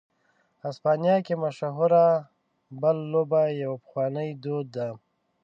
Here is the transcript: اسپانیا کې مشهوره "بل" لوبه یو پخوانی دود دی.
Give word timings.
اسپانیا 0.69 1.15
کې 1.25 1.33
مشهوره 1.43 2.05
"بل" 2.81 2.97
لوبه 3.11 3.41
یو 3.63 3.73
پخوانی 3.83 4.29
دود 4.43 4.67
دی. 4.75 4.91